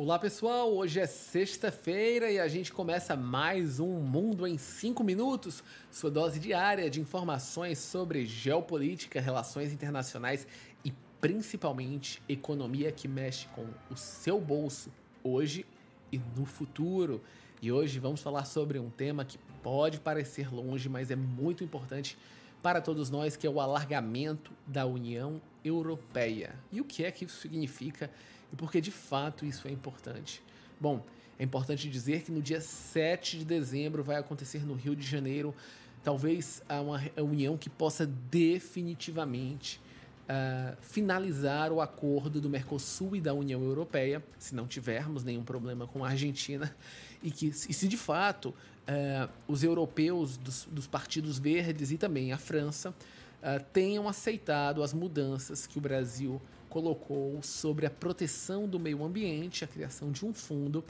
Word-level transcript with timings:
Olá 0.00 0.16
pessoal, 0.16 0.72
hoje 0.72 1.00
é 1.00 1.06
sexta-feira 1.08 2.30
e 2.30 2.38
a 2.38 2.46
gente 2.46 2.72
começa 2.72 3.16
mais 3.16 3.80
um 3.80 3.94
Mundo 3.94 4.46
em 4.46 4.56
5 4.56 5.02
Minutos, 5.02 5.60
sua 5.90 6.08
dose 6.08 6.38
diária 6.38 6.88
de 6.88 7.00
informações 7.00 7.80
sobre 7.80 8.24
geopolítica, 8.24 9.20
relações 9.20 9.72
internacionais 9.72 10.46
e 10.84 10.92
principalmente 11.20 12.22
economia 12.28 12.92
que 12.92 13.08
mexe 13.08 13.48
com 13.48 13.66
o 13.90 13.96
seu 13.96 14.40
bolso 14.40 14.92
hoje 15.24 15.66
e 16.12 16.20
no 16.36 16.44
futuro. 16.44 17.20
E 17.60 17.72
hoje 17.72 17.98
vamos 17.98 18.22
falar 18.22 18.44
sobre 18.44 18.78
um 18.78 18.90
tema 18.90 19.24
que 19.24 19.36
pode 19.64 19.98
parecer 19.98 20.54
longe, 20.54 20.88
mas 20.88 21.10
é 21.10 21.16
muito 21.16 21.64
importante 21.64 22.16
para 22.62 22.80
todos 22.80 23.10
nós, 23.10 23.36
que 23.36 23.48
é 23.48 23.50
o 23.50 23.60
alargamento 23.60 24.52
da 24.64 24.86
União 24.86 25.42
Europeia. 25.64 26.54
E 26.70 26.80
o 26.80 26.84
que 26.84 27.04
é 27.04 27.10
que 27.10 27.24
isso 27.24 27.40
significa 27.40 28.08
e 28.52 28.56
por 28.56 28.70
que 28.70 28.80
de 28.80 28.90
fato 28.90 29.44
isso 29.44 29.68
é 29.68 29.70
importante? 29.70 30.42
Bom, 30.80 31.04
é 31.38 31.44
importante 31.44 31.88
dizer 31.88 32.22
que 32.22 32.32
no 32.32 32.42
dia 32.42 32.60
7 32.60 33.38
de 33.38 33.44
dezembro 33.44 34.02
vai 34.02 34.16
acontecer 34.16 34.64
no 34.64 34.74
Rio 34.74 34.96
de 34.96 35.06
Janeiro, 35.06 35.54
talvez 36.02 36.62
uma 36.68 37.00
união 37.22 37.56
que 37.56 37.70
possa 37.70 38.06
definitivamente 38.06 39.80
uh, 40.28 40.76
finalizar 40.82 41.72
o 41.72 41.80
acordo 41.80 42.40
do 42.40 42.48
Mercosul 42.48 43.16
e 43.16 43.20
da 43.20 43.32
União 43.32 43.62
Europeia, 43.62 44.22
se 44.38 44.54
não 44.54 44.66
tivermos 44.66 45.24
nenhum 45.24 45.44
problema 45.44 45.86
com 45.86 46.04
a 46.04 46.10
Argentina, 46.10 46.74
e 47.22 47.30
que 47.30 47.46
e 47.46 47.72
se 47.72 47.88
de 47.88 47.96
fato 47.96 48.48
uh, 48.50 49.30
os 49.46 49.62
europeus 49.62 50.36
dos, 50.36 50.68
dos, 50.70 50.86
partidos 50.86 51.38
verdes 51.38 51.90
e 51.90 51.98
também 51.98 52.32
a 52.32 52.38
França 52.38 52.94
uh, 53.42 53.64
tenham 53.72 54.08
aceitado 54.08 54.82
as 54.82 54.92
mudanças 54.92 55.66
que 55.66 55.78
o 55.78 55.80
Brasil 55.80 56.40
colocou 56.68 57.42
sobre 57.42 57.86
a 57.86 57.90
proteção 57.90 58.68
do 58.68 58.78
meio 58.78 59.04
ambiente, 59.04 59.64
a 59.64 59.68
criação 59.68 60.12
de 60.12 60.24
um 60.24 60.32
fundo 60.32 60.84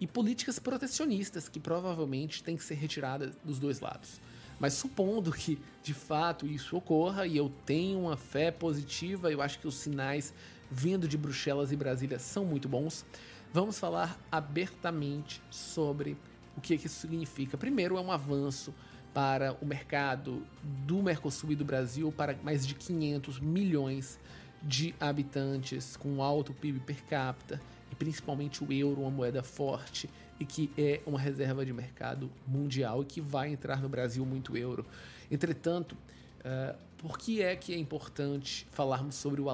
e 0.00 0.06
políticas 0.06 0.58
protecionistas 0.58 1.48
que 1.48 1.60
provavelmente 1.60 2.42
têm 2.42 2.56
que 2.56 2.64
ser 2.64 2.74
retiradas 2.74 3.36
dos 3.44 3.58
dois 3.58 3.80
lados. 3.80 4.20
Mas 4.58 4.72
supondo 4.72 5.30
que 5.32 5.58
de 5.82 5.94
fato 5.94 6.46
isso 6.46 6.76
ocorra 6.76 7.26
e 7.26 7.36
eu 7.36 7.52
tenho 7.64 8.00
uma 8.00 8.16
fé 8.16 8.50
positiva, 8.50 9.30
eu 9.30 9.40
acho 9.40 9.58
que 9.58 9.68
os 9.68 9.74
sinais 9.74 10.34
vindo 10.70 11.06
de 11.08 11.16
Bruxelas 11.16 11.72
e 11.72 11.76
Brasília 11.76 12.18
são 12.18 12.44
muito 12.44 12.68
bons. 12.68 13.04
Vamos 13.52 13.78
falar 13.78 14.18
abertamente 14.30 15.40
sobre 15.50 16.16
o 16.56 16.60
que, 16.60 16.76
que 16.76 16.86
isso 16.86 17.00
significa. 17.00 17.56
Primeiro, 17.56 17.96
é 17.96 18.00
um 18.00 18.10
avanço 18.12 18.74
para 19.12 19.56
o 19.60 19.66
mercado 19.66 20.46
do 20.62 21.02
Mercosul 21.02 21.52
e 21.52 21.56
do 21.56 21.64
Brasil 21.64 22.12
para 22.12 22.36
mais 22.42 22.66
de 22.66 22.74
500 22.74 23.40
milhões 23.40 24.18
de 24.62 24.94
habitantes 25.00 25.96
com 25.96 26.22
alto 26.22 26.52
PIB 26.52 26.80
per 26.80 27.02
capita 27.04 27.60
e 27.90 27.94
principalmente 27.94 28.62
o 28.62 28.72
euro, 28.72 29.02
uma 29.02 29.10
moeda 29.10 29.42
forte 29.42 30.08
e 30.38 30.44
que 30.44 30.70
é 30.76 31.00
uma 31.06 31.18
reserva 31.18 31.64
de 31.64 31.72
mercado 31.72 32.30
mundial 32.46 33.02
e 33.02 33.04
que 33.04 33.20
vai 33.20 33.50
entrar 33.50 33.80
no 33.80 33.88
Brasil 33.88 34.24
muito 34.24 34.56
euro. 34.56 34.84
Entretanto, 35.30 35.96
uh, 36.40 36.76
por 36.96 37.18
que 37.18 37.42
é 37.42 37.54
que 37.56 37.72
é 37.72 37.78
importante 37.78 38.66
falarmos 38.70 39.14
sobre 39.14 39.40
o 39.40 39.48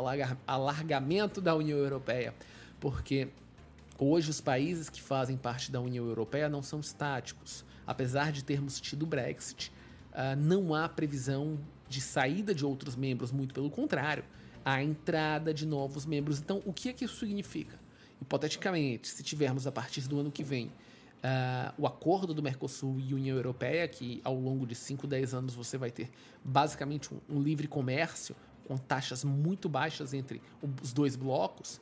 alargamento 0.46 1.40
da 1.40 1.54
União 1.54 1.78
Europeia? 1.78 2.34
Porque 2.80 3.28
hoje 3.98 4.30
os 4.30 4.40
países 4.40 4.88
que 4.88 5.00
fazem 5.00 5.36
parte 5.36 5.70
da 5.70 5.80
União 5.80 6.06
Europeia 6.06 6.48
não 6.48 6.62
são 6.62 6.80
estáticos. 6.80 7.64
Apesar 7.86 8.32
de 8.32 8.42
termos 8.42 8.80
tido 8.80 9.06
Brexit, 9.06 9.72
uh, 10.12 10.36
não 10.36 10.74
há 10.74 10.88
previsão 10.88 11.58
de 11.88 12.00
saída 12.00 12.54
de 12.54 12.64
outros 12.64 12.96
membros, 12.96 13.30
muito 13.30 13.54
pelo 13.54 13.70
contrário, 13.70 14.24
há 14.64 14.82
entrada 14.82 15.52
de 15.52 15.66
novos 15.66 16.06
membros. 16.06 16.40
Então, 16.40 16.62
o 16.64 16.72
que 16.72 16.88
é 16.88 16.92
que 16.92 17.04
isso 17.04 17.16
significa? 17.16 17.78
hipoteticamente, 18.20 19.08
se 19.08 19.22
tivermos 19.22 19.66
a 19.66 19.72
partir 19.72 20.02
do 20.08 20.18
ano 20.18 20.30
que 20.30 20.42
vem 20.42 20.66
uh, 20.66 21.72
o 21.76 21.86
acordo 21.86 22.32
do 22.32 22.42
Mercosul 22.42 22.98
e 22.98 23.14
União 23.14 23.36
Europeia, 23.36 23.86
que 23.86 24.20
ao 24.24 24.34
longo 24.34 24.66
de 24.66 24.74
5, 24.74 25.06
10 25.06 25.34
anos 25.34 25.54
você 25.54 25.76
vai 25.76 25.90
ter 25.90 26.10
basicamente 26.42 27.12
um, 27.12 27.20
um 27.28 27.42
livre 27.42 27.68
comércio 27.68 28.34
com 28.66 28.76
taxas 28.78 29.24
muito 29.24 29.68
baixas 29.68 30.14
entre 30.14 30.40
os 30.82 30.92
dois 30.92 31.16
blocos, 31.16 31.80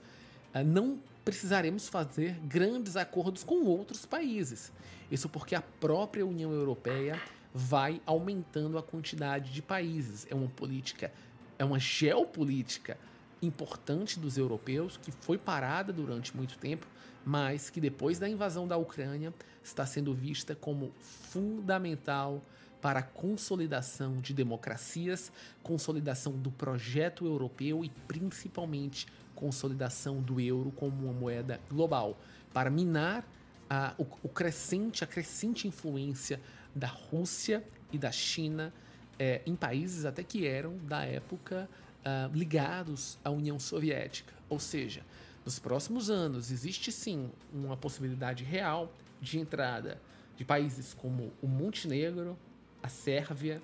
não 0.60 0.98
precisaremos 1.24 1.88
fazer 1.88 2.36
grandes 2.44 2.96
acordos 2.96 3.44
com 3.44 3.64
outros 3.64 4.04
países. 4.04 4.72
Isso 5.10 5.28
porque 5.28 5.54
a 5.54 5.62
própria 5.62 6.26
União 6.26 6.52
Europeia 6.52 7.20
vai 7.54 8.00
aumentando 8.04 8.76
a 8.76 8.82
quantidade 8.82 9.52
de 9.52 9.62
países. 9.62 10.26
É 10.30 10.34
uma 10.34 10.48
política, 10.48 11.12
é 11.58 11.64
uma 11.64 11.78
geopolítica 11.78 12.98
importante 13.40 14.18
dos 14.18 14.36
europeus, 14.36 14.96
que 14.96 15.12
foi 15.12 15.36
parada 15.36 15.92
durante 15.92 16.36
muito 16.36 16.56
tempo, 16.58 16.86
mas 17.24 17.70
que 17.70 17.80
depois 17.80 18.18
da 18.18 18.28
invasão 18.28 18.66
da 18.66 18.76
Ucrânia 18.76 19.32
está 19.62 19.86
sendo 19.86 20.14
vista 20.14 20.54
como 20.54 20.92
fundamental 21.00 22.42
para 22.82 22.98
a 22.98 23.02
consolidação 23.02 24.20
de 24.20 24.34
democracias, 24.34 25.32
consolidação 25.62 26.32
do 26.32 26.50
projeto 26.50 27.24
europeu 27.24 27.84
e 27.84 27.88
principalmente 28.08 29.06
consolidação 29.36 30.20
do 30.20 30.40
euro 30.40 30.72
como 30.72 31.04
uma 31.04 31.12
moeda 31.12 31.60
global, 31.70 32.20
para 32.52 32.68
minar 32.68 33.24
a, 33.70 33.94
o, 33.96 34.04
o 34.24 34.28
crescente, 34.28 35.04
a 35.04 35.06
crescente 35.06 35.68
influência 35.68 36.40
da 36.74 36.88
Rússia 36.88 37.64
e 37.92 37.96
da 37.96 38.10
China 38.10 38.74
é, 39.18 39.40
em 39.46 39.54
países 39.54 40.04
até 40.04 40.24
que 40.24 40.46
eram 40.46 40.76
da 40.78 41.04
época 41.04 41.68
uh, 42.00 42.36
ligados 42.36 43.16
à 43.24 43.30
União 43.30 43.58
Soviética. 43.60 44.34
Ou 44.48 44.58
seja, 44.58 45.02
nos 45.44 45.58
próximos 45.58 46.10
anos 46.10 46.50
existe 46.50 46.90
sim 46.90 47.30
uma 47.52 47.76
possibilidade 47.76 48.42
real 48.42 48.92
de 49.20 49.38
entrada 49.38 50.00
de 50.36 50.44
países 50.44 50.94
como 50.94 51.32
o 51.40 51.46
Montenegro, 51.46 52.36
a 52.82 52.88
Sérvia, 52.88 53.62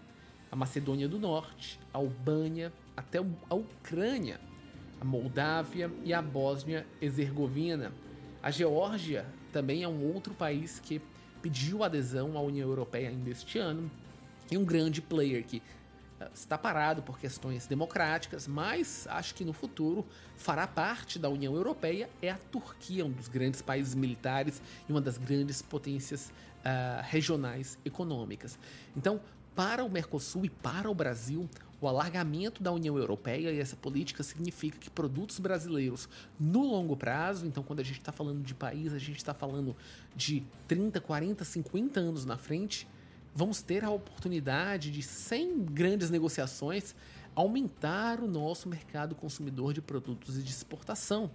a 0.50 0.56
Macedônia 0.56 1.08
do 1.08 1.18
Norte, 1.18 1.78
a 1.92 1.98
Albânia, 1.98 2.72
até 2.96 3.18
a 3.18 3.54
Ucrânia, 3.54 4.40
a 5.00 5.04
Moldávia 5.04 5.90
e 6.04 6.12
a 6.12 6.22
Bósnia-Herzegovina. 6.22 7.92
A 8.42 8.50
Geórgia 8.50 9.26
também 9.52 9.82
é 9.82 9.88
um 9.88 10.12
outro 10.12 10.34
país 10.34 10.78
que 10.78 11.00
pediu 11.42 11.84
adesão 11.84 12.36
à 12.36 12.40
União 12.40 12.68
Europeia 12.68 13.08
ainda 13.08 13.30
este 13.30 13.58
ano 13.58 13.90
e 14.50 14.56
um 14.56 14.64
grande 14.64 15.00
player 15.00 15.44
que 15.44 15.62
está 16.34 16.58
parado 16.58 17.02
por 17.02 17.18
questões 17.18 17.66
democráticas, 17.66 18.46
mas 18.46 19.06
acho 19.10 19.34
que 19.34 19.44
no 19.44 19.52
futuro 19.52 20.06
fará 20.36 20.66
parte 20.66 21.18
da 21.18 21.28
União 21.28 21.54
Europeia 21.54 22.08
é 22.20 22.30
a 22.30 22.38
Turquia, 22.38 23.04
um 23.04 23.10
dos 23.10 23.28
grandes 23.28 23.62
países 23.62 23.94
militares 23.94 24.60
e 24.88 24.92
uma 24.92 25.00
das 25.00 25.18
grandes 25.18 25.62
potências 25.62 26.32
uh, 26.58 27.02
regionais 27.02 27.78
econômicas. 27.84 28.58
Então, 28.96 29.20
para 29.54 29.84
o 29.84 29.90
Mercosul 29.90 30.44
e 30.44 30.50
para 30.50 30.90
o 30.90 30.94
Brasil, 30.94 31.48
o 31.80 31.86
alargamento 31.86 32.62
da 32.62 32.72
União 32.72 32.96
Europeia 32.96 33.50
e 33.52 33.60
essa 33.60 33.76
política 33.76 34.22
significa 34.22 34.78
que 34.78 34.90
produtos 34.90 35.38
brasileiros 35.38 36.08
no 36.38 36.62
longo 36.62 36.96
prazo, 36.96 37.46
então 37.46 37.62
quando 37.62 37.80
a 37.80 37.84
gente 37.84 37.98
está 37.98 38.10
falando 38.10 38.42
de 38.42 38.54
país, 38.54 38.92
a 38.92 38.98
gente 38.98 39.16
está 39.16 39.32
falando 39.32 39.76
de 40.14 40.42
30, 40.66 41.00
40, 41.00 41.44
50 41.44 42.00
anos 42.00 42.24
na 42.24 42.36
frente, 42.36 42.86
vamos 43.38 43.62
ter 43.62 43.84
a 43.84 43.90
oportunidade 43.90 44.90
de, 44.90 45.00
sem 45.00 45.64
grandes 45.64 46.10
negociações, 46.10 46.92
aumentar 47.36 48.18
o 48.18 48.26
nosso 48.26 48.68
mercado 48.68 49.14
consumidor 49.14 49.72
de 49.72 49.80
produtos 49.80 50.42
de 50.42 50.50
exportação. 50.50 51.30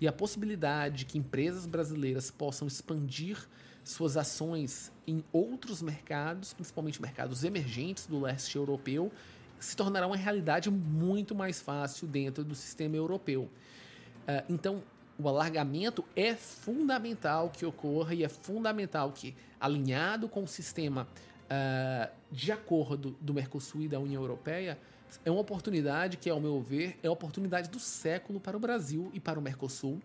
E 0.00 0.06
a 0.06 0.12
possibilidade 0.12 0.98
de 0.98 1.06
que 1.06 1.18
empresas 1.18 1.66
brasileiras 1.66 2.30
possam 2.30 2.68
expandir 2.68 3.36
suas 3.82 4.16
ações 4.16 4.92
em 5.04 5.24
outros 5.32 5.82
mercados, 5.82 6.52
principalmente 6.52 7.02
mercados 7.02 7.42
emergentes 7.42 8.06
do 8.06 8.20
leste 8.20 8.54
europeu, 8.54 9.10
se 9.58 9.76
tornará 9.76 10.06
uma 10.06 10.16
realidade 10.16 10.70
muito 10.70 11.34
mais 11.34 11.60
fácil 11.60 12.06
dentro 12.06 12.44
do 12.44 12.54
sistema 12.54 12.94
europeu. 12.94 13.42
Uh, 13.42 14.44
então, 14.48 14.84
o 15.18 15.28
alargamento 15.28 16.04
é 16.14 16.36
fundamental 16.36 17.50
que 17.50 17.66
ocorra 17.66 18.14
e 18.14 18.22
é 18.22 18.28
fundamental 18.28 19.10
que, 19.10 19.34
alinhado 19.58 20.28
com 20.28 20.44
o 20.44 20.48
sistema 20.48 21.08
uh, 21.50 22.10
de 22.30 22.52
acordo 22.52 23.16
do 23.20 23.34
Mercosul 23.34 23.82
e 23.82 23.88
da 23.88 23.98
União 23.98 24.22
Europeia, 24.22 24.78
é 25.24 25.30
uma 25.30 25.40
oportunidade 25.40 26.16
que, 26.16 26.30
ao 26.30 26.40
meu 26.40 26.60
ver, 26.60 26.98
é 27.02 27.08
a 27.08 27.12
oportunidade 27.12 27.68
do 27.68 27.80
século 27.80 28.38
para 28.38 28.56
o 28.56 28.60
Brasil 28.60 29.10
e 29.12 29.18
para 29.18 29.38
o 29.38 29.42
Mercosul. 29.42 30.00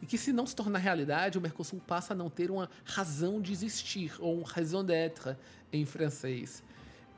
E 0.00 0.06
que, 0.06 0.16
se 0.16 0.32
não 0.32 0.46
se 0.46 0.54
tornar 0.54 0.78
realidade, 0.78 1.38
o 1.38 1.40
Mercosul 1.40 1.80
passa 1.86 2.12
a 2.12 2.16
não 2.16 2.30
ter 2.30 2.50
uma 2.50 2.68
razão 2.84 3.40
de 3.40 3.52
existir, 3.52 4.14
ou 4.20 4.38
um 4.38 4.42
raison 4.42 4.84
d'être 4.84 5.36
em 5.72 5.84
francês. 5.84 6.62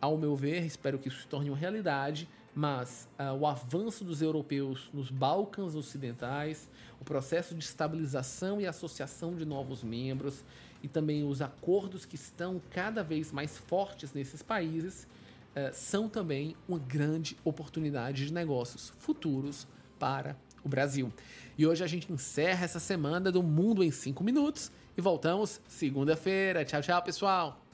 Ao 0.00 0.16
meu 0.16 0.36
ver, 0.36 0.64
espero 0.64 0.98
que 0.98 1.08
isso 1.08 1.22
se 1.22 1.26
torne 1.26 1.50
uma 1.50 1.56
realidade, 1.56 2.28
mas 2.56 3.06
uh, 3.20 3.34
o 3.34 3.46
avanço 3.46 4.02
dos 4.02 4.22
europeus 4.22 4.88
nos 4.90 5.10
Balcãs 5.10 5.74
Ocidentais, 5.74 6.70
o 6.98 7.04
processo 7.04 7.54
de 7.54 7.62
estabilização 7.62 8.58
e 8.58 8.66
associação 8.66 9.36
de 9.36 9.44
novos 9.44 9.84
membros 9.84 10.42
e 10.82 10.88
também 10.88 11.22
os 11.22 11.42
acordos 11.42 12.06
que 12.06 12.14
estão 12.14 12.58
cada 12.70 13.04
vez 13.04 13.30
mais 13.30 13.58
fortes 13.58 14.14
nesses 14.14 14.42
países 14.42 15.06
uh, 15.54 15.70
são 15.74 16.08
também 16.08 16.56
uma 16.66 16.78
grande 16.78 17.36
oportunidade 17.44 18.24
de 18.24 18.32
negócios 18.32 18.90
futuros 18.98 19.68
para 19.98 20.34
o 20.64 20.68
Brasil. 20.68 21.12
E 21.58 21.66
hoje 21.66 21.84
a 21.84 21.86
gente 21.86 22.10
encerra 22.10 22.64
essa 22.64 22.80
semana 22.80 23.30
do 23.30 23.42
Mundo 23.42 23.84
em 23.84 23.90
5 23.90 24.24
Minutos 24.24 24.72
e 24.96 25.02
voltamos 25.02 25.60
segunda-feira. 25.68 26.64
Tchau, 26.64 26.80
tchau, 26.80 27.02
pessoal! 27.02 27.65